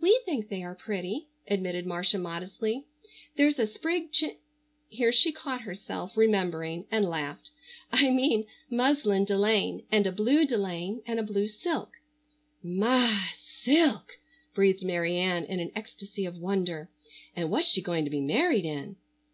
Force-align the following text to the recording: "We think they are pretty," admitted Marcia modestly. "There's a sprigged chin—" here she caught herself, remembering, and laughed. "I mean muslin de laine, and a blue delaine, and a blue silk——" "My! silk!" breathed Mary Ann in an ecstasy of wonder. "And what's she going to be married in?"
"We 0.00 0.18
think 0.24 0.48
they 0.48 0.62
are 0.62 0.74
pretty," 0.74 1.28
admitted 1.46 1.84
Marcia 1.84 2.16
modestly. 2.16 2.86
"There's 3.36 3.58
a 3.58 3.66
sprigged 3.66 4.12
chin—" 4.14 4.38
here 4.88 5.12
she 5.12 5.30
caught 5.30 5.60
herself, 5.60 6.16
remembering, 6.16 6.86
and 6.90 7.04
laughed. 7.04 7.50
"I 7.92 8.08
mean 8.08 8.46
muslin 8.70 9.26
de 9.26 9.36
laine, 9.36 9.84
and 9.92 10.06
a 10.06 10.12
blue 10.12 10.46
delaine, 10.46 11.02
and 11.06 11.20
a 11.20 11.22
blue 11.22 11.48
silk——" 11.48 12.00
"My! 12.62 13.32
silk!" 13.60 14.12
breathed 14.54 14.84
Mary 14.86 15.18
Ann 15.18 15.44
in 15.44 15.60
an 15.60 15.70
ecstasy 15.76 16.24
of 16.24 16.38
wonder. 16.38 16.88
"And 17.36 17.50
what's 17.50 17.68
she 17.68 17.82
going 17.82 18.04
to 18.06 18.10
be 18.10 18.22
married 18.22 18.64
in?" 18.64 18.96